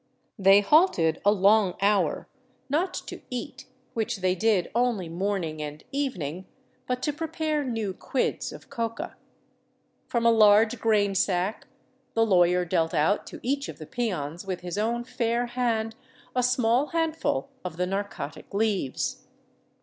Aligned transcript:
They 0.39 0.61
halted 0.61 1.21
a 1.23 1.31
long 1.31 1.75
hour, 1.79 2.27
not 2.69 2.91
to 3.05 3.21
eat, 3.29 3.65
which 3.93 4.17
they 4.17 4.33
did 4.33 4.71
only 4.73 5.09
morning 5.09 5.61
and 5.61 5.83
evening, 5.91 6.47
but 6.87 7.03
to 7.03 7.13
prepare 7.13 7.63
new 7.63 7.93
quids 7.93 8.51
of 8.51 8.67
coca. 8.71 9.15
From 10.07 10.25
a 10.25 10.31
large 10.31 10.79
grain 10.79 11.13
sack 11.13 11.67
the 12.15 12.25
lawyer 12.25 12.65
dealt 12.65 12.95
out 12.95 13.27
to 13.27 13.39
each 13.43 13.69
of 13.69 13.77
the 13.77 13.85
peons 13.85 14.43
with 14.43 14.61
his 14.61 14.75
own 14.79 15.03
fair 15.03 15.45
hand 15.45 15.93
a 16.35 16.41
small 16.41 16.87
handful 16.87 17.49
of 17.63 17.77
the 17.77 17.85
narcotic 17.85 18.51
leaves. 18.55 19.25